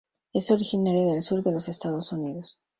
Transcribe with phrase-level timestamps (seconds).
[0.33, 2.57] Es originario del sur de los Estados Unidos.